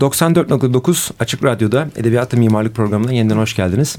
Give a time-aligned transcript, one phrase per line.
[0.00, 3.96] 94.9 Açık Radyo'da Edebiyatı Mimarlık programına yeniden hoş geldiniz.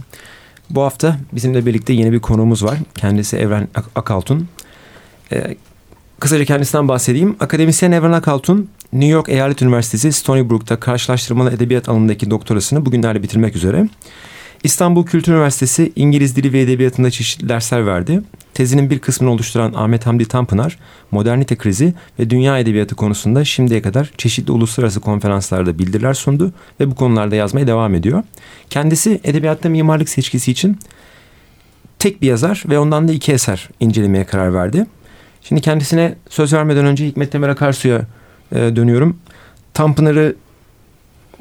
[0.69, 2.77] Bu hafta bizimle birlikte yeni bir konuğumuz var.
[2.95, 4.47] Kendisi Evren Ak Akaltun.
[5.31, 5.55] Ee,
[6.19, 7.35] kısaca kendisinden bahsedeyim.
[7.39, 13.55] Akademisyen Evren Akaltun, New York Eyalet Üniversitesi Stony Brook'ta karşılaştırmalı edebiyat alanındaki doktorasını bugünlerde bitirmek
[13.55, 13.89] üzere.
[14.63, 18.21] İstanbul Kültür Üniversitesi İngiliz Dili ve Edebiyatı'nda çeşitli dersler verdi.
[18.53, 20.79] Tezinin bir kısmını oluşturan Ahmet Hamdi Tanpınar,
[21.11, 26.95] modernite krizi ve dünya edebiyatı konusunda şimdiye kadar çeşitli uluslararası konferanslarda bildiriler sundu ve bu
[26.95, 28.23] konularda yazmaya devam ediyor.
[28.69, 30.77] Kendisi edebiyatta mimarlık seçkisi için
[31.99, 34.85] tek bir yazar ve ondan da iki eser incelemeye karar verdi.
[35.41, 38.01] Şimdi kendisine söz vermeden önce Hikmet Temel Akarsu'ya
[38.51, 39.17] e, dönüyorum.
[39.73, 40.35] Tanpınar'ı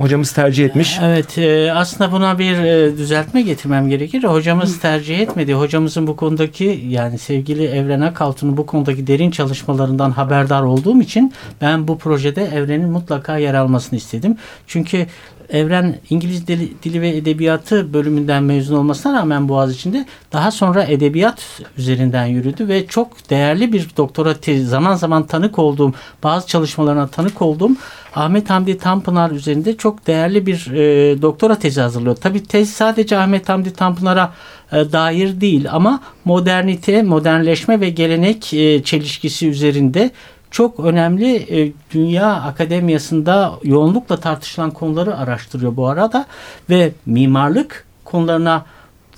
[0.01, 0.99] hocamız tercih etmiş.
[1.03, 4.25] Evet e, aslında buna bir e, düzeltme getirmem gerekir.
[4.25, 5.55] Hocamız tercih etmedi.
[5.55, 11.89] Hocamızın bu konudaki yani sevgili Evren Akaltun'un bu konudaki derin çalışmalarından haberdar olduğum için ben
[11.89, 14.37] bu projede Evren'in mutlaka yer almasını istedim.
[14.67, 15.07] Çünkü
[15.53, 22.27] Evren İngiliz dili, dili ve edebiyatı bölümünden mezun olmasına rağmen Boğaziçi'nde daha sonra edebiyat üzerinden
[22.27, 25.93] yürüdü ve çok değerli bir doktora tezi, zaman zaman tanık olduğum,
[26.23, 27.71] bazı çalışmalarına tanık olduğum
[28.15, 32.17] Ahmet Hamdi Tanpınar üzerinde çok değerli bir e, doktora tezi hazırlıyor.
[32.17, 34.33] Tabii tez sadece Ahmet Hamdi Tanpınar'a
[34.73, 40.11] e, dair değil ama modernite, modernleşme ve gelenek e, çelişkisi üzerinde
[40.51, 46.27] çok önemli e, dünya akademiyasında yoğunlukla tartışılan konuları araştırıyor bu arada
[46.71, 48.67] ve mimarlık konularına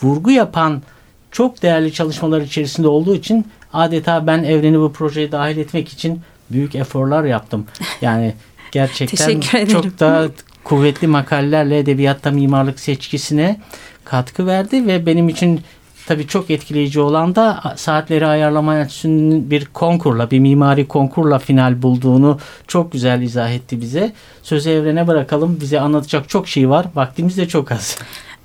[0.03, 0.83] vurgu yapan
[1.31, 6.75] çok değerli çalışmalar içerisinde olduğu için adeta ben evreni bu projeye dahil etmek için büyük
[6.75, 7.67] eforlar yaptım.
[8.01, 8.35] Yani
[8.73, 10.29] gerçekten çok da
[10.65, 13.61] kuvvetli makalelerle edebiyatta mimarlık seçkisine
[14.05, 15.61] katkı verdi ve benim için
[16.07, 22.39] tabii çok etkileyici olan da saatleri ayarlama enstitüsünün bir konkurla, bir mimari konkurla final bulduğunu
[22.67, 24.13] çok güzel izah etti bize.
[24.43, 25.59] Sözü evrene bırakalım.
[25.61, 26.87] Bize anlatacak çok şey var.
[26.95, 27.99] Vaktimiz de çok az.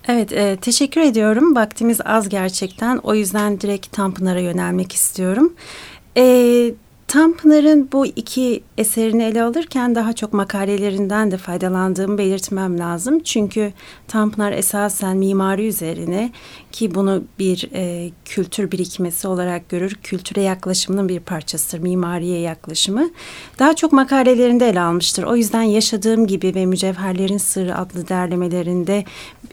[0.08, 1.56] Evet, e, teşekkür ediyorum.
[1.56, 2.98] Vaktimiz az gerçekten.
[2.98, 5.54] O yüzden direkt Tanpınar'a yönelmek istiyorum.
[6.17, 6.23] E,
[7.08, 13.20] Tanpınar'ın bu iki eserini ele alırken daha çok makalelerinden de faydalandığımı belirtmem lazım.
[13.20, 13.73] Çünkü
[14.08, 16.32] Tanpınar esasen mimari üzerine
[16.72, 19.98] ki bunu bir e, kültür birikmesi olarak görür.
[20.04, 23.10] Kültüre yaklaşımının bir parçasıdır mimariye yaklaşımı.
[23.60, 25.23] Daha çok makalelerinde ele almıştır.
[25.23, 29.06] O yüzden yaşadığım gibi ve Mücevherlerin Sırrı adlı derlemelerinde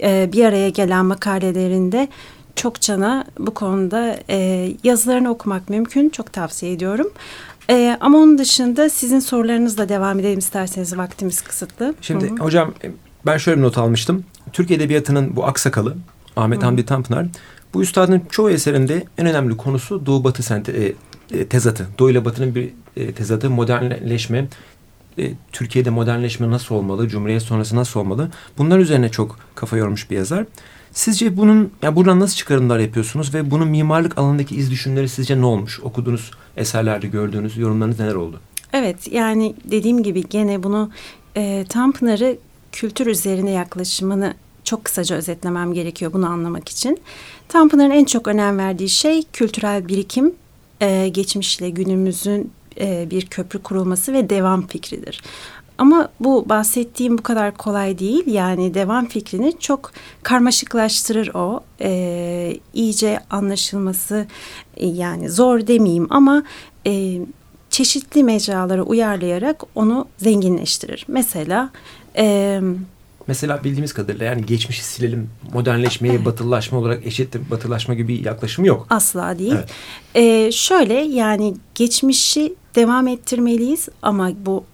[0.03, 2.09] e, bir araya gelen makalelerinde
[2.57, 6.09] çok cana bu konuda e, yazılarını okumak mümkün.
[6.09, 7.13] Çok tavsiye ediyorum.
[7.71, 11.95] E, ama onun dışında sizin sorularınızla devam edelim isterseniz vaktimiz kısıtlı.
[12.01, 12.37] Şimdi Hı-hı.
[12.37, 12.75] hocam
[13.27, 14.25] ben şöyle bir not almıştım.
[14.53, 15.97] Türk Edebiyatı'nın bu aksakalı
[16.37, 16.67] Ahmet Hı-hı.
[16.67, 17.27] Hamdi Tanpınar
[17.75, 20.95] bu üstadın çoğu eserinde en önemli konusu Doğu Batı sente, e,
[21.39, 21.87] e, tezatı.
[21.99, 24.49] Doğu ile Batı'nın bir e, tezatı, modernleşme,
[25.19, 28.31] e, Türkiye'de modernleşme nasıl olmalı, Cumhuriyet sonrası nasıl olmalı?
[28.59, 30.45] Bunlar üzerine çok kafa yormuş bir yazar.
[30.95, 35.47] Sizce bunun ya buradan nasıl çıkarımlar yapıyorsunuz ve bunun mimarlık alanındaki iz düşümleri sizce ne
[35.47, 35.81] olmuş?
[35.81, 38.41] Okuduğunuz eserlerde gördüğünüz yorumlarınız neler oldu?
[38.73, 40.91] Evet yani dediğim gibi gene bunu
[41.37, 42.37] e, Tanpınar'ı
[42.73, 44.35] kültür üzerine yaklaşımını
[44.65, 46.99] çok kısaca özetlemem gerekiyor bunu anlamak için.
[47.49, 50.35] Tanpınar'ın en çok önem verdiği şey kültürel birikim,
[50.81, 55.23] e, geçmişle günümüzün e, bir köprü kurulması ve devam fikridir.
[55.79, 58.27] Ama bu bahsettiğim bu kadar kolay değil.
[58.27, 59.93] Yani devam fikrini çok
[60.23, 61.61] karmaşıklaştırır o.
[61.81, 64.27] E, iyice anlaşılması
[64.77, 66.43] e, yani zor demeyeyim ama
[66.87, 67.21] e,
[67.71, 71.05] çeşitli mecralara uyarlayarak onu zenginleştirir.
[71.09, 71.71] Mesela...
[72.17, 72.61] E,
[73.27, 76.25] Mesela bildiğimiz kadarıyla yani geçmişi silelim, modernleşmeye evet.
[76.25, 78.87] batılılaşma olarak eşittir batılılaşma gibi bir yaklaşım yok.
[78.91, 79.55] Asla değil.
[79.55, 79.71] Evet.
[80.15, 84.65] Ee, şöyle yani geçmişi devam ettirmeliyiz ama bu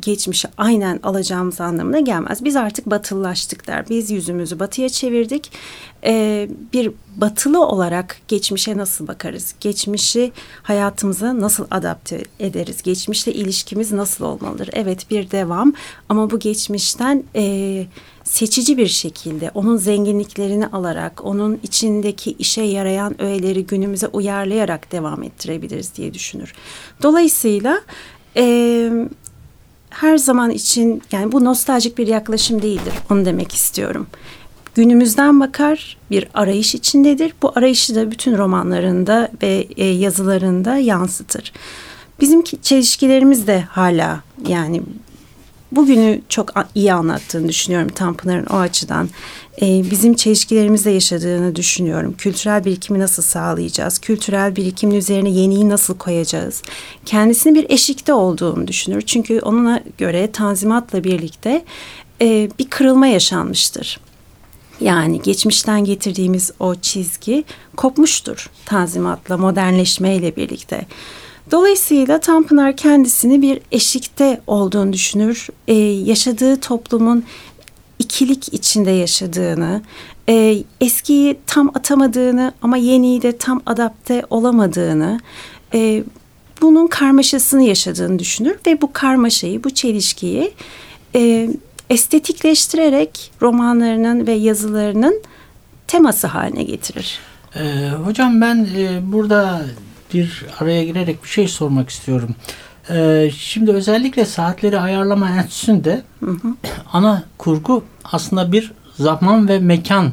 [0.00, 2.44] geçmişi aynen alacağımız anlamına gelmez.
[2.44, 3.88] Biz artık batılılaştık der.
[3.90, 5.52] Biz yüzümüzü batıya çevirdik.
[6.04, 9.54] Ee, bir batılı olarak geçmişe nasıl bakarız?
[9.60, 10.32] Geçmişi
[10.62, 12.82] hayatımıza nasıl adapte ederiz?
[12.82, 14.70] Geçmişle ilişkimiz nasıl olmalıdır?
[14.72, 15.72] Evet bir devam
[16.08, 17.86] ama bu geçmişten e,
[18.24, 25.94] seçici bir şekilde onun zenginliklerini alarak, onun içindeki işe yarayan öğeleri günümüze uyarlayarak devam ettirebiliriz
[25.94, 26.54] diye düşünür.
[27.02, 27.80] Dolayısıyla...
[28.36, 28.90] E,
[29.94, 32.94] her zaman için yani bu nostaljik bir yaklaşım değildir.
[33.10, 34.06] Onu demek istiyorum.
[34.74, 37.34] Günümüzden bakar, bir arayış içindedir.
[37.42, 41.52] Bu arayışı da bütün romanlarında ve e, yazılarında yansıtır.
[42.20, 44.82] Bizim çelişkilerimiz de hala yani
[45.72, 49.08] bugünü çok iyi anlattığını düşünüyorum Tanpınar'ın o açıdan.
[49.62, 52.14] Ee, bizim çelişkilerimizde yaşadığını düşünüyorum.
[52.18, 53.98] Kültürel birikimi nasıl sağlayacağız?
[53.98, 56.62] Kültürel birikimin üzerine yeniyi nasıl koyacağız?
[57.04, 59.02] Kendisini bir eşikte olduğunu düşünür.
[59.02, 61.64] Çünkü ona göre Tanzimat'la birlikte
[62.22, 64.00] e, bir kırılma yaşanmıştır.
[64.80, 67.44] Yani geçmişten getirdiğimiz o çizgi
[67.76, 70.86] kopmuştur Tanzimat'la, modernleşmeyle birlikte.
[71.50, 75.48] Dolayısıyla Tanpınar kendisini bir eşikte olduğunu düşünür.
[75.68, 77.24] Ee, yaşadığı toplumun
[77.98, 79.82] ikilik içinde yaşadığını,
[80.28, 85.20] e, eskiyi tam atamadığını ama yeniyi de tam adapte olamadığını,
[85.74, 86.04] e,
[86.62, 90.52] bunun karmaşasını yaşadığını düşünür ve bu karmaşayı, bu çelişkiyi
[91.14, 91.50] e,
[91.90, 95.22] estetikleştirerek romanlarının ve yazılarının
[95.86, 97.18] teması haline getirir.
[97.56, 99.62] Ee, hocam ben e, burada
[100.14, 102.34] bir araya girerek bir şey sormak istiyorum.
[102.90, 106.54] Ee, şimdi özellikle saatleri ayarlama enstitüsünde hı hı.
[106.92, 110.12] ana kurgu aslında bir zaman ve mekan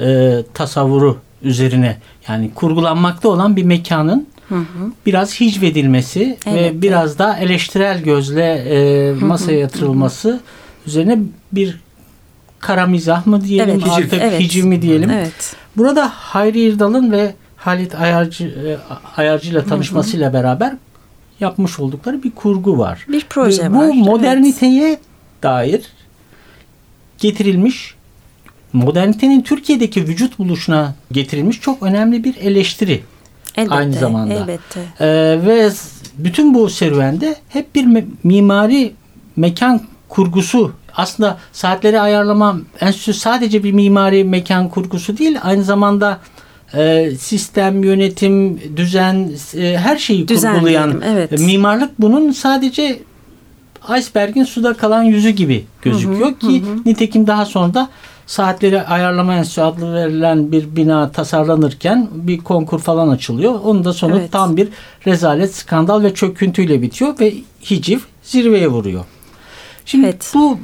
[0.00, 1.98] e, tasavvuru üzerine
[2.28, 4.92] yani kurgulanmakta olan bir mekanın hı hı.
[5.06, 7.18] biraz hicvedilmesi evet, ve biraz evet.
[7.18, 10.40] da eleştirel gözle e, masaya yatırılması hı hı.
[10.86, 11.18] üzerine
[11.52, 11.80] bir
[12.60, 14.40] kara mizah mı diyelim evet, artık hiciv, evet.
[14.40, 15.10] hiciv mi diyelim.
[15.10, 15.56] Evet.
[15.76, 18.76] Burada Hayri İrdal'ın ve Halit Ayarcı, e,
[19.16, 20.74] Ayarcı ile tanışmasıyla beraber
[21.40, 23.06] yapmış oldukları bir kurgu var.
[23.08, 23.88] Bir proje Ve bu var.
[23.88, 25.00] Bu moderniteye evet.
[25.42, 25.82] dair
[27.18, 27.94] getirilmiş
[28.72, 33.02] modernitenin Türkiye'deki vücut buluşuna getirilmiş çok önemli bir eleştiri.
[33.56, 34.34] Elbette, aynı zamanda.
[34.34, 34.80] Elbette.
[35.00, 35.06] Ee,
[35.46, 35.70] ve
[36.18, 38.92] bütün bu serüvende hep bir me- mimari
[39.36, 46.18] mekan kurgusu aslında saatleri ayarlama enstitüsü sadece bir mimari mekan kurgusu değil aynı zamanda
[46.74, 51.40] e, sistem, yönetim, düzen e, her şeyi düzen kurgulayan diyelim, evet.
[51.40, 52.98] mimarlık bunun sadece
[53.98, 56.76] iceberg'in suda kalan yüzü gibi gözüküyor hı hı, ki hı.
[56.86, 57.88] nitekim daha sonra da
[58.26, 63.60] saatleri ayarlama enstitüsü adlı verilen bir bina tasarlanırken bir konkur falan açılıyor.
[63.64, 64.32] Onun da sonu evet.
[64.32, 64.68] tam bir
[65.06, 67.34] rezalet, skandal ve çöküntüyle bitiyor ve
[67.70, 69.04] hiciv zirveye vuruyor.
[69.84, 70.32] Şimdi evet.
[70.34, 70.58] bu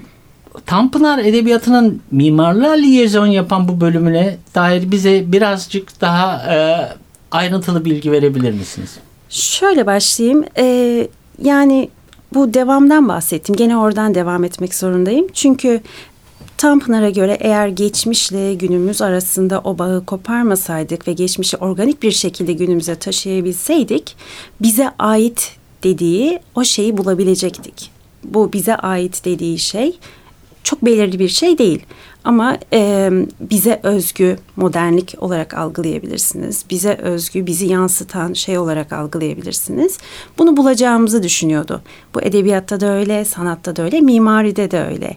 [0.67, 6.57] Tanpınar Edebiyatı'nın mimarlığa liyezon yapan bu bölümüne dair bize birazcık daha e,
[7.31, 8.99] ayrıntılı bilgi verebilir misiniz?
[9.29, 10.45] Şöyle başlayayım.
[10.57, 11.09] Ee,
[11.43, 11.89] yani
[12.35, 13.57] bu devamdan bahsettim.
[13.57, 15.27] Gene oradan devam etmek zorundayım.
[15.33, 15.81] Çünkü
[16.57, 22.95] Tanpınar'a göre eğer geçmişle günümüz arasında o bağı koparmasaydık ve geçmişi organik bir şekilde günümüze
[22.95, 24.17] taşıyabilseydik
[24.63, 27.91] bize ait dediği o şeyi bulabilecektik.
[28.25, 29.99] Bu bize ait dediği şey
[30.65, 31.87] çok belirli bir şey değil.
[32.25, 36.65] Ama e, bize özgü modernlik olarak algılayabilirsiniz.
[36.71, 39.99] Bize özgü, bizi yansıtan şey olarak algılayabilirsiniz.
[40.39, 41.83] Bunu bulacağımızı düşünüyordu.
[42.15, 45.17] Bu edebiyatta da öyle, sanatta da öyle, mimaride de öyle.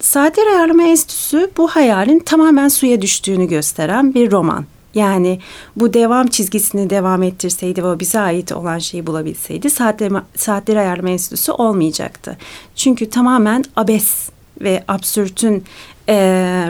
[0.00, 4.64] Saatler Ayarlama Enstitüsü bu hayalin tamamen suya düştüğünü gösteren bir roman.
[4.94, 5.40] Yani
[5.76, 11.10] bu devam çizgisini devam ettirseydi ve o bize ait olan şeyi bulabilseydi saatler, saatleri ayarlama
[11.10, 12.36] enstitüsü olmayacaktı.
[12.74, 14.28] Çünkü tamamen abes
[14.60, 15.64] ve absürtün
[16.08, 16.14] e,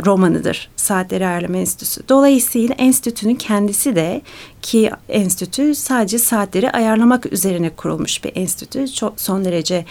[0.07, 2.01] romanıdır Saatleri Ayarlama Enstitüsü.
[2.09, 4.23] Dolayısıyla enstitünün kendisi de
[4.63, 8.93] ki enstitü sadece saatleri ayarlamak üzerine kurulmuş bir enstitü.
[8.93, 9.85] Çok son derece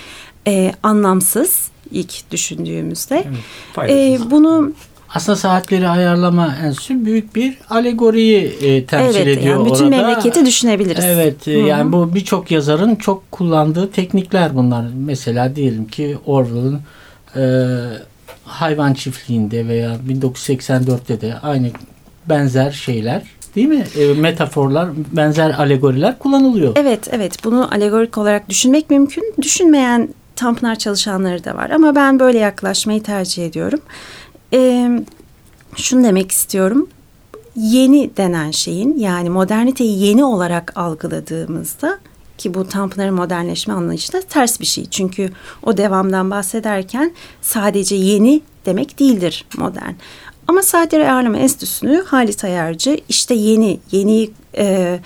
[0.47, 3.27] e, anlamsız ilk düşündüğümüzde.
[3.77, 4.71] Evet, e, bunu
[5.15, 9.97] aslında saatleri ayarlama enstitüsü büyük bir alegoriyi e, temsil evet, ediyor yani bütün orada.
[9.97, 11.05] memleketi düşünebiliriz.
[11.05, 11.53] Evet, Hı-hı.
[11.53, 14.85] yani bu birçok yazarın çok kullandığı teknikler bunlar.
[14.95, 16.81] Mesela diyelim ki Orwell'ın
[17.35, 17.43] e,
[18.45, 21.69] hayvan çiftliğinde veya 1984'te de aynı
[22.29, 23.23] benzer şeyler
[23.55, 23.85] değil mi?
[23.97, 26.73] E, metaforlar, benzer alegoriler kullanılıyor.
[26.75, 27.43] Evet, evet.
[27.43, 29.33] Bunu alegorik olarak düşünmek mümkün.
[29.41, 31.69] Düşünmeyen Tanpınar çalışanları da var.
[31.69, 33.79] Ama ben böyle yaklaşmayı tercih ediyorum.
[34.53, 34.89] E,
[35.75, 36.87] şunu demek istiyorum.
[37.55, 41.99] Yeni denen şeyin yani moderniteyi yeni olarak algıladığımızda
[42.37, 44.85] ki bu Tanpınar'ın modernleşme anlayışı da ters bir şey.
[44.85, 45.29] Çünkü
[45.63, 49.93] o devamdan bahsederken sadece yeni demek değildir modern.
[50.47, 54.99] Ama Saatleri Ayarlama Enstitüsü'nü Halit Ayarcı işte yeni, yeni e,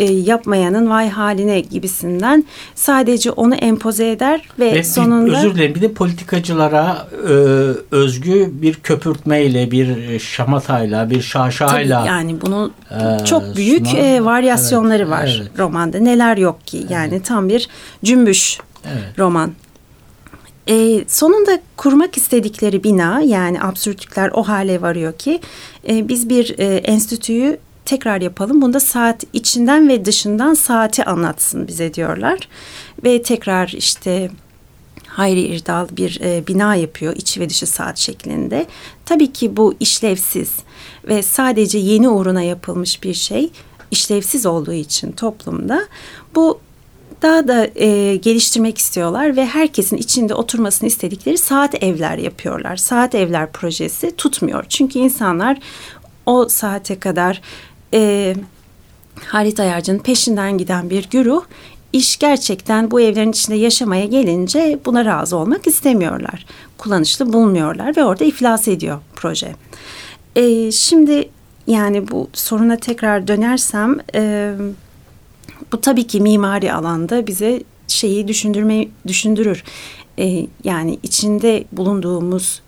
[0.00, 5.38] e, yapmayanın vay haline gibisinden sadece onu empoze eder ve, ve sonunda...
[5.38, 7.32] Özür dilerim bir de politikacılara e,
[7.90, 11.98] özgü bir köpürtmeyle, bir şamatayla, bir şaşayla...
[11.98, 15.58] Tabii yani bunun e, çok büyük sunan, e, varyasyonları evet, var evet.
[15.58, 15.98] romanda.
[15.98, 17.24] Neler yok ki yani evet.
[17.24, 17.68] tam bir
[18.04, 19.18] cümbüş evet.
[19.18, 19.52] roman.
[20.68, 25.40] E, sonunda kurmak istedikleri bina yani absürtlükler o hale varıyor ki
[25.88, 27.58] e, biz bir e, enstitüyü
[27.90, 28.62] tekrar yapalım.
[28.62, 32.38] Bunda saat içinden ve dışından saati anlatsın bize diyorlar.
[33.04, 34.30] Ve tekrar işte
[35.06, 38.66] hayri irdal bir e, bina yapıyor içi ve dışı saat şeklinde.
[39.04, 40.52] Tabii ki bu işlevsiz
[41.08, 43.50] ve sadece yeni uğruna yapılmış bir şey
[43.90, 45.82] işlevsiz olduğu için toplumda
[46.34, 46.60] bu
[47.22, 52.76] daha da e, geliştirmek istiyorlar ve herkesin içinde oturmasını istedikleri saat evler yapıyorlar.
[52.76, 54.64] Saat evler projesi tutmuyor.
[54.68, 55.58] Çünkü insanlar
[56.26, 57.40] o saate kadar
[57.94, 58.34] e,
[59.26, 61.42] Halit Ayarcı'nın peşinden giden bir güruh
[61.92, 66.46] iş gerçekten bu evlerin içinde yaşamaya gelince buna razı olmak istemiyorlar.
[66.78, 69.54] Kullanışlı bulmuyorlar ve orada iflas ediyor proje.
[70.36, 71.28] E, şimdi
[71.66, 74.52] yani bu soruna tekrar dönersem e,
[75.72, 79.64] bu tabii ki mimari alanda bize şeyi düşündürme düşündürür.
[80.18, 82.62] E, yani içinde bulunduğumuz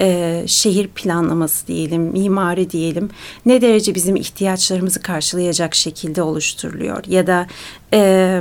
[0.00, 3.10] e, şehir planlaması diyelim, mimari diyelim
[3.46, 7.46] ne derece bizim ihtiyaçlarımızı karşılayacak şekilde oluşturuluyor ya da
[7.94, 8.40] e,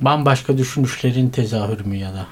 [0.00, 2.26] bambaşka düşünüşlerin tezahürü mü ya da?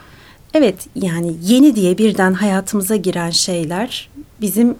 [0.55, 4.77] Evet yani yeni diye birden hayatımıza giren şeyler bizim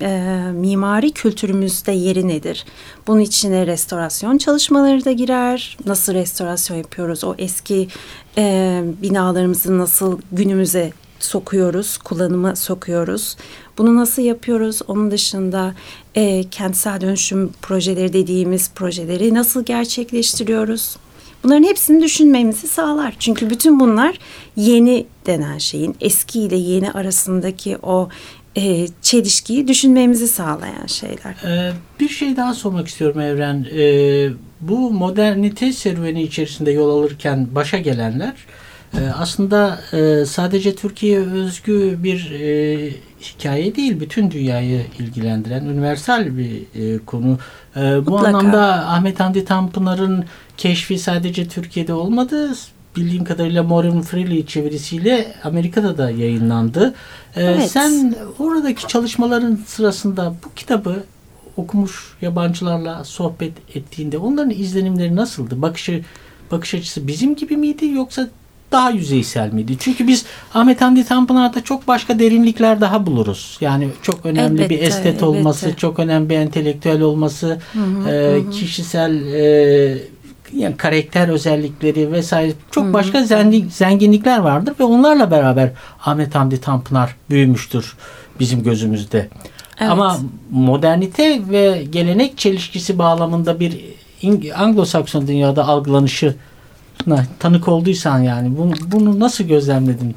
[0.00, 2.64] e, mimari kültürümüzde yeri nedir?
[3.06, 5.76] Bunun içine restorasyon çalışmaları da girer.
[5.86, 7.24] Nasıl restorasyon yapıyoruz?
[7.24, 7.88] O eski
[8.38, 10.92] e, binalarımızı nasıl günümüze
[11.24, 13.36] sokuyoruz, kullanıma sokuyoruz.
[13.78, 14.80] Bunu nasıl yapıyoruz?
[14.88, 15.74] Onun dışında
[16.14, 20.96] e, kentsel dönüşüm projeleri dediğimiz projeleri nasıl gerçekleştiriyoruz?
[21.44, 23.14] Bunların hepsini düşünmemizi sağlar.
[23.18, 24.18] Çünkü bütün bunlar
[24.56, 28.08] yeni denen şeyin eski ile yeni arasındaki o
[28.56, 31.34] e, çelişkiyi düşünmemizi sağlayan şeyler.
[31.44, 33.66] Ee, bir şey daha sormak istiyorum Evren.
[33.74, 38.34] Ee, bu modernite serüveni içerisinde yol alırken başa gelenler
[39.00, 42.90] aslında e, sadece Türkiye özgü bir e,
[43.22, 47.38] hikaye değil, bütün dünyayı ilgilendiren universal bir e, konu.
[47.76, 48.26] E, bu Mutlaka.
[48.26, 50.24] anlamda Ahmet Hamdi Tanpınar'ın
[50.56, 52.54] keşfi sadece Türkiye'de olmadı
[52.96, 56.94] bildiğim kadarıyla Maureen Freely çevirisiyle Amerika'da da yayınlandı.
[57.36, 57.70] Ee, evet.
[57.70, 61.04] Sen oradaki çalışmaların sırasında bu kitabı
[61.56, 65.62] okumuş yabancılarla sohbet ettiğinde onların izlenimleri nasıldı?
[65.62, 66.04] Bakışı
[66.50, 68.28] bakış açısı bizim gibi miydi yoksa
[68.72, 69.76] daha yüzeysel miydi?
[69.78, 70.24] Çünkü biz
[70.54, 73.58] Ahmet Hamdi Tanpınar'da çok başka derinlikler daha buluruz.
[73.60, 75.24] Yani çok önemli elbette, bir estet elbette.
[75.24, 78.50] olması, çok önemli bir entelektüel olması, hı hı, e, hı.
[78.50, 79.98] kişisel e,
[80.56, 82.92] yani karakter özellikleri vesaire çok Hı-hı.
[82.92, 85.70] başka zengin, zenginlikler vardır ve onlarla beraber
[86.04, 87.96] Ahmet Hamdi Tanpınar büyümüştür
[88.40, 89.28] bizim gözümüzde.
[89.78, 89.90] Evet.
[89.92, 90.18] Ama
[90.50, 93.80] modernite ve gelenek çelişkisi bağlamında bir
[94.54, 96.34] Anglo-Sakson dünyada algılanışı
[97.38, 100.16] tanık olduysan yani bunu, bunu nasıl gözlemledin?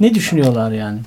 [0.00, 0.98] Ne düşünüyorlar yani?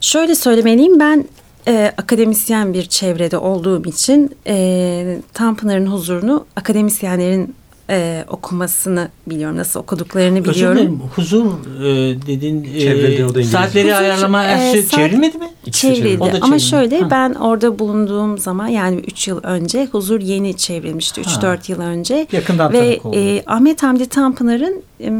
[0.00, 1.24] Şöyle söylemeliyim ben
[1.68, 7.54] e, akademisyen bir çevrede olduğum için e, Tanpınar'ın huzurunu akademisyenlerin
[7.90, 9.56] e, okumasını biliyorum.
[9.56, 10.78] Nasıl okuduklarını biliyorum.
[10.78, 11.00] Özür dilerim.
[11.14, 11.46] Huzur
[11.80, 12.68] e, dedin.
[12.74, 15.72] E, saatleri Huzur, ayarlama e, saat, çevrilmedi mi?
[15.72, 16.38] Çevrildi.
[16.40, 17.10] Ama şöyle ha.
[17.10, 21.20] ben orada bulunduğum zaman yani 3 yıl önce Huzur yeni çevrilmişti.
[21.20, 22.26] 3-4 yıl önce.
[22.32, 25.12] Yakından Ve e, Ahmet Hamdi Tanpınar'ın e,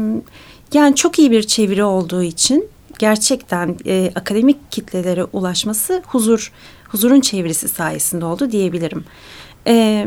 [0.73, 2.67] yani çok iyi bir çeviri olduğu için
[2.99, 6.51] gerçekten e, akademik kitlelere ulaşması huzur
[6.87, 9.05] huzurun çevirisi sayesinde oldu diyebilirim.
[9.67, 10.05] E,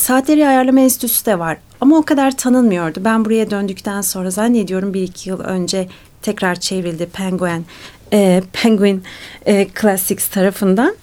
[0.00, 3.04] Saatleri Ayarlama Enstitüsü de var ama o kadar tanınmıyordu.
[3.04, 5.88] Ben buraya döndükten sonra zannediyorum bir iki yıl önce
[6.22, 7.66] tekrar çevrildi Penguin,
[8.12, 9.02] e, Penguin
[9.46, 10.94] e, Classics tarafından.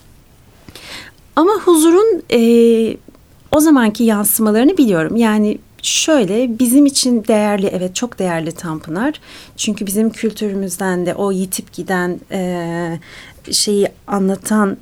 [1.36, 2.39] Ama huzurun e,
[3.51, 5.16] o zamanki yansımalarını biliyorum.
[5.16, 9.22] Yani şöyle bizim için değerli evet çok değerli Tanpınar.
[9.58, 13.00] Çünkü bizim kültürümüzden de o yitip giden e,
[13.51, 14.77] şeyi anlatan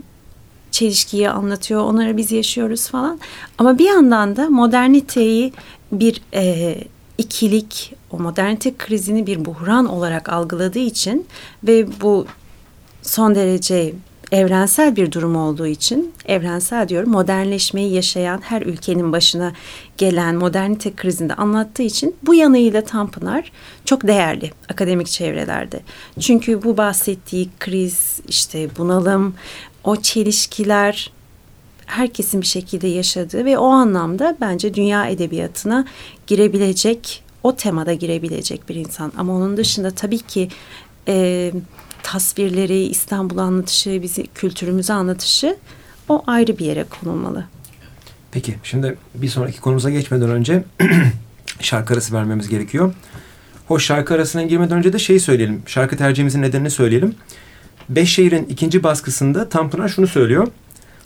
[0.75, 1.81] çelişkiyi anlatıyor.
[1.81, 3.19] Onları biz yaşıyoruz falan.
[3.57, 5.53] Ama bir yandan da moderniteyi
[5.91, 6.75] bir e,
[7.17, 11.27] ikilik, o modernite krizini bir buhran olarak algıladığı için
[11.63, 12.25] ve bu
[13.01, 13.93] son derece
[14.31, 19.53] evrensel bir durum olduğu için evrensel diyorum modernleşmeyi yaşayan her ülkenin başına
[19.97, 23.51] gelen modernite krizinde anlattığı için bu yanıyla Tanpınar
[23.85, 25.79] çok değerli akademik çevrelerde.
[26.19, 29.35] Çünkü bu bahsettiği kriz işte bunalım
[29.85, 31.11] o çelişkiler
[31.85, 35.85] herkesin bir şekilde yaşadığı ve o anlamda bence dünya edebiyatına
[36.27, 39.11] girebilecek, o temada girebilecek bir insan.
[39.17, 40.49] Ama onun dışında tabii ki
[41.07, 41.51] e,
[42.03, 45.57] tasvirleri, İstanbul anlatışı, bizi kültürümüzü anlatışı
[46.09, 47.45] o ayrı bir yere konulmalı.
[48.31, 50.63] Peki şimdi bir sonraki konumuza geçmeden önce
[51.59, 52.93] şarkı arası vermemiz gerekiyor.
[53.67, 55.63] Hoş şarkı arasına girmeden önce de şeyi söyleyelim.
[55.65, 57.15] Şarkı tercihimizin nedenini söyleyelim.
[57.89, 60.47] Beş şehrin ikinci baskısında Tanpınar şunu söylüyor.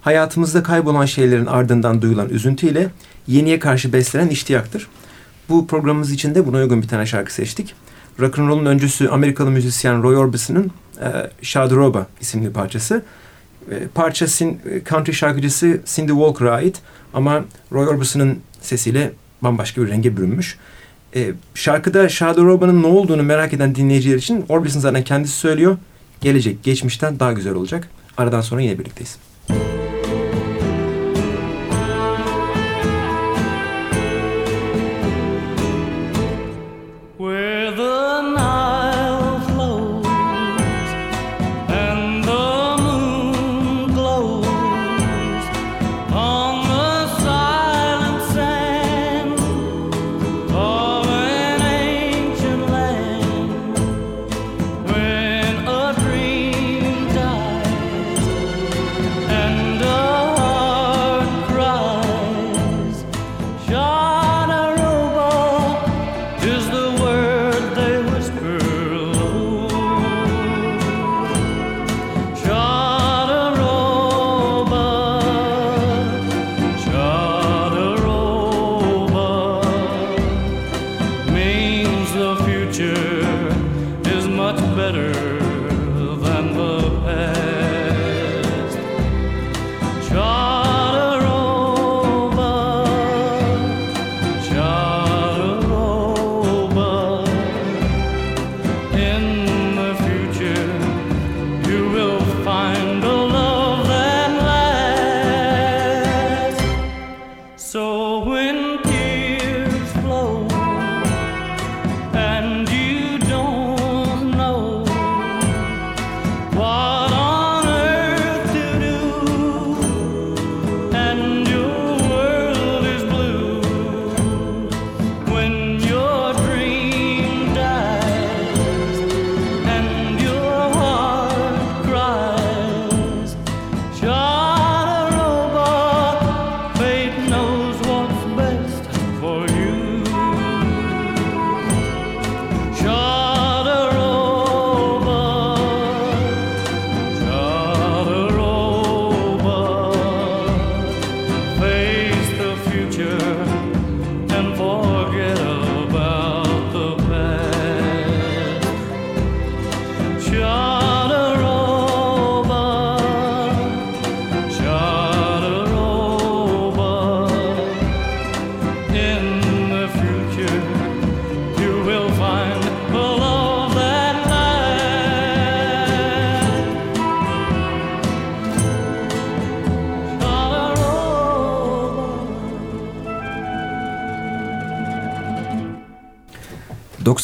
[0.01, 2.89] Hayatımızda kaybolan şeylerin ardından duyulan üzüntüyle
[3.27, 4.87] yeniye karşı beslenen iştiyaktır.
[5.49, 7.75] Bu programımız için de buna uygun bir tane şarkı seçtik.
[8.19, 10.71] rock'n'roll'un öncüsü Amerikalı müzisyen Roy Orbison'ın
[11.01, 11.07] e,
[11.41, 13.01] Shadroba isimli parçası.
[13.71, 16.81] E, parça sin, e, country şarkıcısı Cindy Walker'a ait
[17.13, 20.57] ama Roy Orbison'ın sesiyle bambaşka bir renge bürünmüş.
[21.15, 25.77] E, şarkıda Shadoroba'nın ne olduğunu merak eden dinleyiciler için Orbison zaten kendisi söylüyor.
[26.21, 27.89] Gelecek geçmişten daha güzel olacak.
[28.17, 29.17] Aradan sonra yine birlikteyiz.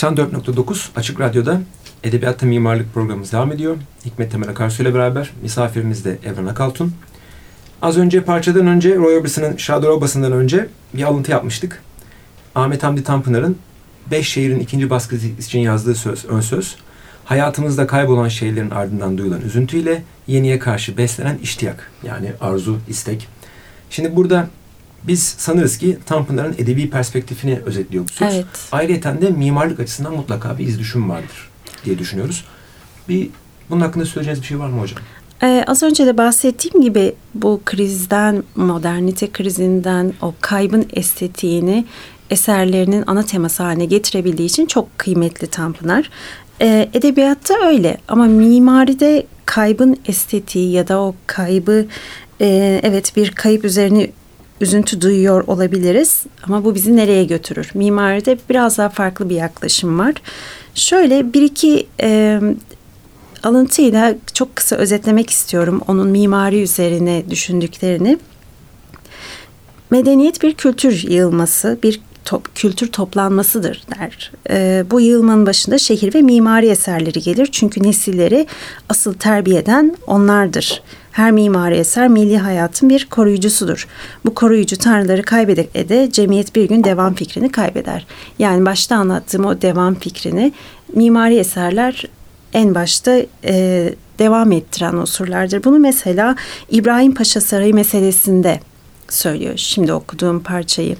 [0.06, 1.62] ...94.9 Açık Radyo'da
[2.04, 3.78] Edebiyatta Mimarlık programımız devam ediyor.
[4.06, 6.94] Hikmet Temel Akarsu ile beraber misafirimiz de Evren Akaltun.
[7.82, 11.82] Az önce parçadan önce Roy Orbison'ın Şador önce bir alıntı yapmıştık.
[12.56, 13.58] Ahmet Hamdi Tanpınar'ın
[14.12, 16.76] Beş Şehir'in ikinci baskısı için yazdığı söz, ön söz.
[17.26, 21.92] Hayatımızda kaybolan şeylerin ardından duyulan üzüntüyle yeniye karşı beslenen iştiyak.
[22.04, 23.28] Yani arzu, istek.
[23.90, 24.48] Şimdi burada
[25.08, 28.34] biz sanırız ki Tanpınar'ın edebi perspektifini özetliyor bu söz.
[28.34, 28.46] Evet.
[28.72, 31.50] Ayrıca de mimarlık açısından mutlaka bir iz düşüm vardır
[31.86, 32.46] diye düşünüyoruz.
[33.10, 33.30] Bir
[33.70, 35.00] bunun hakkında söyleyeceğiniz bir şey var mı hocam?
[35.44, 41.86] Ee, az önce de bahsettiğim gibi bu krizden, modernite krizinden, o kaybın estetiğini
[42.30, 46.10] eserlerinin ana teması haline getirebildiği için çok kıymetli Tanpınar.
[46.62, 51.86] Ee, edebiyatta öyle ama mimaride kaybın estetiği ya da o kaybı
[52.42, 54.12] e, evet bir kayıp üzerine
[54.62, 57.72] üzüntü duyuyor olabiliriz ama bu bizi nereye götürür?
[57.74, 60.14] Mimaride biraz daha farklı bir yaklaşım var.
[60.76, 62.42] Şöyle bir iki e,
[63.44, 68.18] alıntıyla çok kısa özetlemek istiyorum onun mimari üzerine düşündüklerini.
[69.92, 74.32] Medeniyet bir kültür yığılması, bir top, kültür toplanmasıdır der.
[74.50, 77.50] E, bu yığılmanın başında şehir ve mimari eserleri gelir.
[77.52, 78.48] Çünkü nesilleri
[78.90, 80.82] asıl terbiye eden onlardır.
[81.16, 83.88] Her mimari eser milli hayatın bir koruyucusudur.
[84.26, 88.06] Bu koruyucu tanrıları kaybede de cemiyet bir gün devam fikrini kaybeder.
[88.40, 90.54] Yani başta anlattığım o devam fikrini
[90.94, 92.04] mimari eserler
[92.54, 95.64] en başta e, devam ettiren unsurlardır.
[95.64, 96.36] Bunu mesela
[96.70, 98.60] İbrahim Paşa Sarayı meselesinde
[99.10, 99.54] söylüyor.
[99.58, 100.96] Şimdi okuduğum parçayı.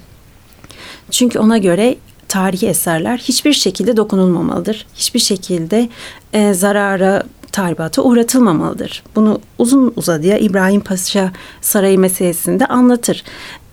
[1.10, 1.96] Çünkü ona göre
[2.28, 4.86] tarihi eserler hiçbir şekilde dokunulmamalıdır.
[4.94, 5.88] Hiçbir şekilde
[6.32, 7.22] e, zarara,
[7.56, 9.02] tahribata uğratılmamalıdır.
[9.14, 13.24] Bunu uzun uzadıya İbrahim Paşa Sarayı meselesinde anlatır.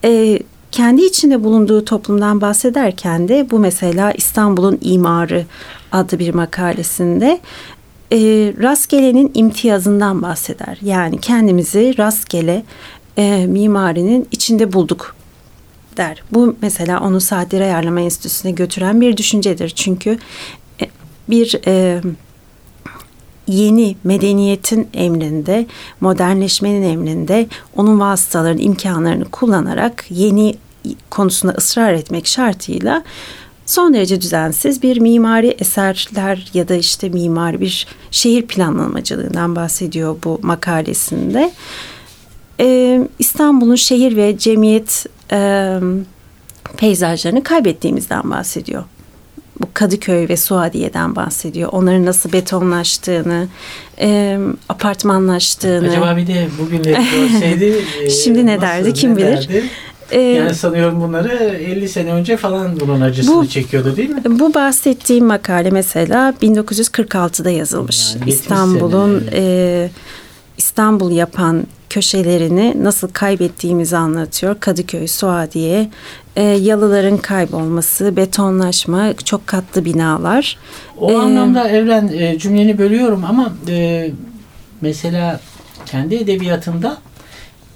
[0.04, 0.40] E,
[0.72, 5.46] kendi içinde bulunduğu toplumdan bahsederken de bu mesela İstanbul'un imarı
[5.92, 7.40] adlı bir makalesinde
[8.12, 8.18] e,
[8.62, 10.78] rastgelenin imtiyazından bahseder.
[10.82, 12.64] Yani kendimizi rastgele
[13.18, 15.16] e, mimarinin içinde bulduk
[15.98, 16.24] der.
[16.32, 19.70] Bu mesela onu Saatleri Ayarlama Enstitüsü'ne götüren bir düşüncedir.
[19.70, 20.20] Çünkü
[20.82, 20.86] e,
[21.30, 22.02] bir e,
[23.48, 25.66] yeni medeniyetin emrinde,
[26.02, 30.56] modernleşmenin emrinde onun vasıtalarını, imkanlarını kullanarak yeni
[31.10, 33.04] konusunda ısrar etmek şartıyla
[33.66, 40.40] son derece düzensiz bir mimari eserler ya da işte mimari bir şehir planlamacılığından bahsediyor bu
[40.42, 41.52] makalesinde.
[42.60, 45.80] Ee, İstanbul'un şehir ve cemiyet e,
[46.78, 48.84] peyzajlarını kaybettiğimizden bahsediyor.
[49.64, 51.70] Bu Kadıköy ve Suadiye'den bahsediyor.
[51.72, 53.48] Onların nasıl betonlaştığını,
[54.00, 55.90] e, apartmanlaştığını.
[55.90, 57.86] Acaba bir de bugünleri görseydi
[58.24, 59.28] Şimdi ne derdi kim bilir.
[59.28, 59.64] Derdi?
[60.12, 64.22] Ee, yani sanıyorum bunları 50 sene önce falan bunun acısını bu, çekiyordu değil mi?
[64.26, 68.16] Bu bahsettiğim makale mesela 1946'da yazılmış.
[68.16, 69.90] Yani İstanbul'un e,
[70.58, 74.60] İstanbul yapan köşelerini nasıl kaybettiğimizi anlatıyor.
[74.60, 75.90] Kadıköy, Suadiye,
[76.36, 80.58] e, yalıların kaybolması, betonlaşma, çok katlı binalar.
[80.98, 84.12] O ee, anlamda Evren e, cümleni bölüyorum ama e,
[84.82, 85.40] mesela
[85.86, 86.98] kendi edebiyatında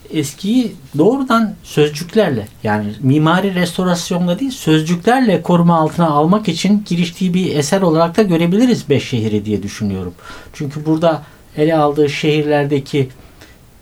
[0.09, 7.81] eskiyi doğrudan sözcüklerle yani mimari restorasyonla değil sözcüklerle koruma altına almak için giriştiği bir eser
[7.81, 10.13] olarak da görebiliriz beş şehri diye düşünüyorum.
[10.53, 11.23] Çünkü burada
[11.57, 13.09] ele aldığı şehirlerdeki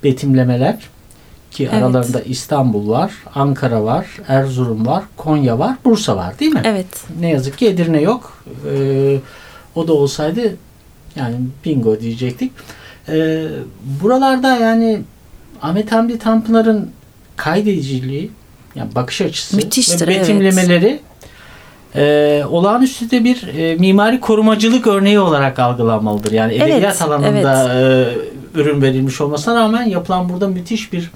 [0.06, 0.78] betimlemeler
[1.52, 1.74] ki evet.
[1.74, 6.62] aralarında İstanbul var, Ankara var, Erzurum var, Konya var, Bursa var değil mi?
[6.64, 7.04] Evet.
[7.20, 8.44] Ne yazık ki Edirne yok.
[8.72, 9.18] Ee,
[9.76, 10.56] o da olsaydı
[11.16, 12.52] yani bingo diyecektik.
[13.10, 13.48] Ee,
[14.02, 15.02] buralarda yani
[15.62, 16.92] Ahmet Hamdi Tanpınar'ın
[17.36, 18.32] kaydediciliği
[18.76, 21.02] yani bakış açısı Müthiştir, ve betimlemeleri evet.
[21.96, 26.32] E, olağanüstü de bir e, mimari korumacılık örneği olarak algılanmalıdır.
[26.32, 28.18] Yani edebiyat evet, alanında evet.
[28.56, 31.12] E, ürün verilmiş olmasına rağmen yapılan burada müthiş bir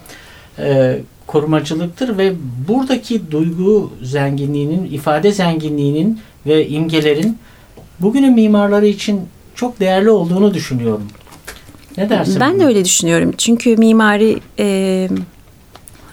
[0.59, 2.33] e, korumacılıktır ve
[2.67, 7.37] buradaki duygu zenginliğinin, ifade zenginliğinin ve imgelerin
[7.99, 9.21] bugünün mimarları için
[9.55, 11.07] çok değerli olduğunu düşünüyorum.
[11.97, 12.37] Ne dersin?
[12.39, 12.61] Ben buna?
[12.61, 13.33] de öyle düşünüyorum.
[13.37, 15.09] Çünkü mimari e,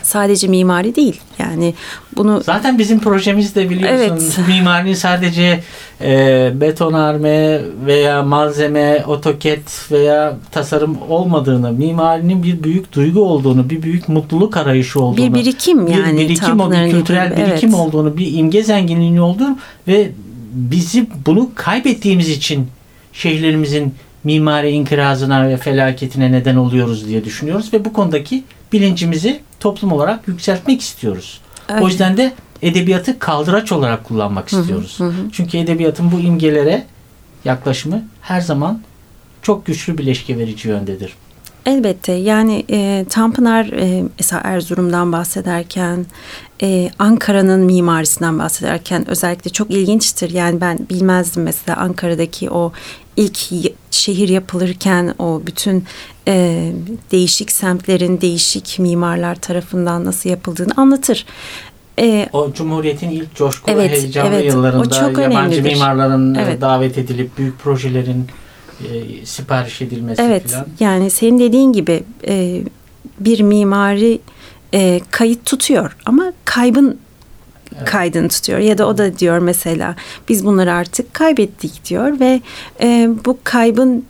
[0.06, 1.20] sadece mimari değil.
[1.38, 1.74] Yani
[2.16, 4.38] bunu zaten bizim projemiz de biliyorsun evet.
[4.48, 5.60] mimarinin sadece
[6.00, 14.08] e, betonarme veya malzeme, otoket veya tasarım olmadığını, mimarinin bir büyük duygu olduğunu, bir büyük
[14.08, 17.36] mutluluk arayışı olduğunu, bir birikim yani bir birikim, bir kültürel gibi.
[17.36, 17.80] birikim evet.
[17.80, 20.10] olduğunu, bir imge zenginliği olduğunu ve
[20.52, 22.68] bizi bunu kaybettiğimiz için
[23.12, 28.44] şehirlerimizin mimari inkirazına ve felaketine neden oluyoruz diye düşünüyoruz ve bu konudaki
[28.76, 31.40] bilincimizi toplum olarak yükseltmek istiyoruz.
[31.68, 31.84] Öyle.
[31.84, 34.94] O yüzden de edebiyatı kaldıraç olarak kullanmak istiyoruz.
[34.98, 35.30] Hı hı hı.
[35.32, 36.84] Çünkü edebiyatın bu imgelere
[37.44, 38.80] yaklaşımı her zaman
[39.42, 41.12] çok güçlü bileşke verici yöndedir.
[41.66, 46.06] Elbette yani e, Tanpınar e, mesela Erzurum'dan bahsederken
[46.62, 50.30] e, Ankara'nın mimarisinden bahsederken özellikle çok ilginçtir.
[50.30, 52.72] Yani ben bilmezdim mesela Ankara'daki o
[53.16, 53.38] ilk
[53.90, 55.84] şehir yapılırken o bütün
[56.28, 56.72] e,
[57.12, 61.26] değişik semtlerin değişik mimarlar tarafından nasıl yapıldığını anlatır.
[61.98, 65.62] E, o Cumhuriyet'in ilk coşkulu evet, heyecanlı evet, yıllarında yabancı önemlidir.
[65.62, 66.60] mimarların e, evet.
[66.60, 68.26] davet edilip büyük projelerin
[68.80, 70.66] e, sipariş edilmesi evet, falan.
[70.80, 72.62] Yani senin dediğin gibi e,
[73.20, 74.18] bir mimari
[74.74, 76.98] e, kayıt tutuyor ama kaybın
[77.84, 79.96] kaydını tutuyor ya da o da diyor mesela
[80.28, 82.40] biz bunları artık kaybettik diyor ve
[82.80, 84.04] e, bu kaybın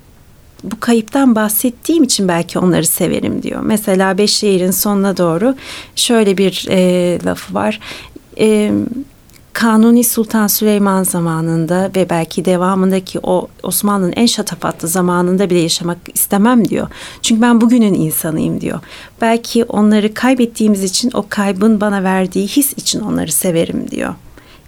[0.64, 3.60] bu kayıptan bahsettiğim için belki onları severim diyor.
[3.62, 5.54] Mesela Beşşehir'in sonuna doğru
[5.96, 7.80] şöyle bir e, lafı var.
[8.38, 8.72] E,
[9.56, 16.68] Kanuni Sultan Süleyman zamanında ve belki devamındaki o Osmanlı'nın en şatafatlı zamanında bile yaşamak istemem
[16.68, 16.88] diyor.
[17.22, 18.80] Çünkü ben bugünün insanıyım diyor.
[19.20, 24.14] Belki onları kaybettiğimiz için o kaybın bana verdiği his için onları severim diyor.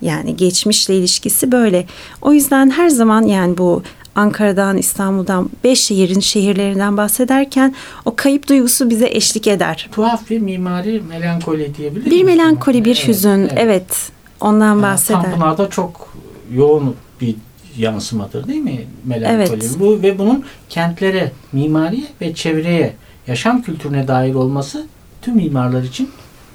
[0.03, 1.87] Yani geçmişle ilişkisi böyle.
[2.23, 3.83] O yüzden her zaman yani bu
[4.15, 7.75] Ankara'dan, İstanbul'dan, beş şehrin şehirlerinden bahsederken
[8.05, 9.89] o kayıp duygusu bize eşlik eder.
[9.93, 13.41] Tuhaf bir mimari melankoli diyebilir Bir melankoli, bir evet, hüzün.
[13.41, 13.53] Evet.
[13.57, 14.18] evet.
[14.41, 15.23] Ondan yani bahseder.
[15.23, 16.15] Tanpınar'da çok
[16.53, 17.35] yoğun bir
[17.77, 19.59] yansımadır değil mi melankoli?
[19.61, 19.77] Evet.
[19.81, 22.95] Bu ve bunun kentlere, mimariye ve çevreye,
[23.27, 24.87] yaşam kültürüne dair olması
[25.23, 26.11] tüm mimarlar için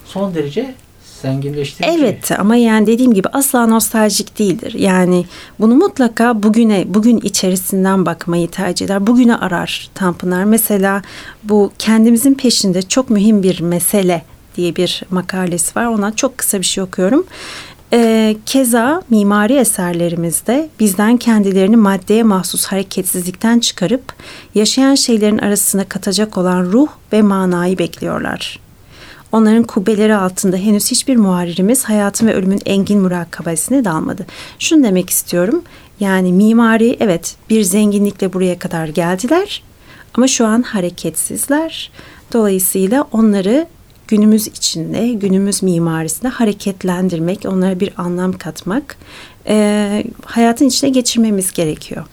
[0.05, 0.75] son derece
[1.21, 1.95] zenginleştirici.
[1.99, 4.73] Evet ama yani dediğim gibi asla nostaljik değildir.
[4.73, 5.25] Yani
[5.59, 9.07] bunu mutlaka bugüne, bugün içerisinden bakmayı tercih eder.
[9.07, 10.43] Bugüne arar Tanpınar.
[10.43, 11.01] Mesela
[11.43, 14.23] bu kendimizin peşinde çok mühim bir mesele
[14.57, 15.85] diye bir makalesi var.
[15.85, 17.25] Ona çok kısa bir şey okuyorum.
[17.95, 24.13] Ee, keza mimari eserlerimizde bizden kendilerini maddeye mahsus hareketsizlikten çıkarıp
[24.55, 28.59] yaşayan şeylerin arasına katacak olan ruh ve manayı bekliyorlar.
[29.31, 34.25] Onların kubbeleri altında henüz hiçbir muharirimiz hayatın ve ölümün engin murakabesine dalmadı.
[34.59, 35.63] Şunu demek istiyorum.
[35.99, 39.63] Yani mimari evet bir zenginlikle buraya kadar geldiler
[40.13, 41.91] ama şu an hareketsizler.
[42.33, 43.67] Dolayısıyla onları
[44.07, 48.97] günümüz içinde, günümüz mimarisinde hareketlendirmek, onlara bir anlam katmak,
[49.47, 52.05] e, hayatın içine geçirmemiz gerekiyor.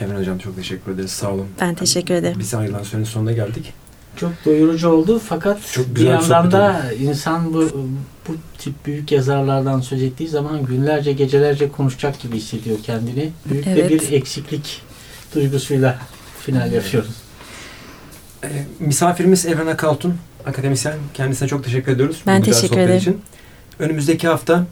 [0.00, 1.10] Evren Hocam çok teşekkür ederiz.
[1.10, 1.46] Sağ olun.
[1.60, 2.38] Ben teşekkür ederim.
[2.38, 3.72] Biz ayrılan sürenin sonuna geldik.
[4.16, 7.88] Çok doyurucu oldu fakat Çok bir yandan da insan bu
[8.28, 13.30] bu tip büyük yazarlardan söz ettiği zaman günlerce gecelerce konuşacak gibi hissediyor kendini.
[13.50, 13.90] Büyük de Evet.
[13.90, 14.82] bir eksiklik
[15.34, 15.98] duygusuyla
[16.40, 17.21] final yapıyoruz.
[18.44, 18.48] Ee,
[18.80, 20.14] misafirimiz Evren Akaltun,
[20.46, 20.94] akademisyen.
[21.14, 22.20] Kendisine çok teşekkür ediyoruz.
[22.24, 22.98] bu Ben teşekkür ederim.
[22.98, 23.20] Için.
[23.78, 24.66] Önümüzdeki hafta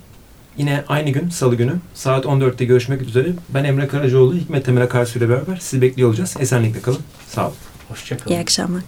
[0.57, 3.29] yine aynı gün, salı günü saat 14'te görüşmek üzere.
[3.49, 6.37] Ben Emre Karacaoğlu, Hikmet Temel Akarsu ile beraber sizi bekliyor olacağız.
[6.41, 7.01] Esenlikle kalın.
[7.29, 7.55] Sağ olun.
[7.89, 8.35] Hoşçakalın.
[8.35, 8.83] İyi akşamlar.